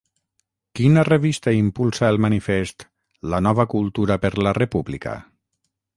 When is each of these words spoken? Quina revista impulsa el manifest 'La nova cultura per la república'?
Quina 0.79 1.03
revista 1.09 1.53
impulsa 1.57 2.09
el 2.13 2.19
manifest 2.25 2.87
'La 3.33 3.43
nova 3.49 3.67
cultura 3.75 4.19
per 4.25 4.33
la 4.49 4.59
república'? 4.63 5.17